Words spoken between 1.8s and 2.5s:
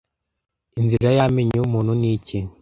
ni iki